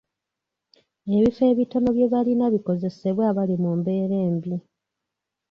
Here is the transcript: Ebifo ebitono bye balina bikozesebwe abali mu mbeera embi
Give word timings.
Ebifo 1.15 1.41
ebitono 1.51 1.87
bye 1.95 2.07
balina 2.13 2.45
bikozesebwe 2.53 3.23
abali 3.31 3.55
mu 3.63 3.71
mbeera 3.79 4.15
embi 4.27 4.53